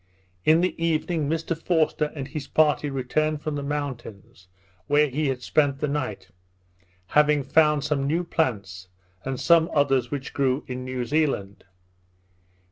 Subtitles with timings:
[0.45, 4.47] In the evening Mr Forster and his party returned from the mountains,
[4.87, 6.29] where he had spent the night;
[7.09, 8.87] having found some new plants,
[9.23, 11.65] and some others which grew in New Zealand.